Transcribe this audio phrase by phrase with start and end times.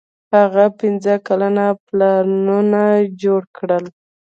[0.33, 2.81] هند پنځه کلن پلانونه
[3.21, 3.85] جوړ کړل.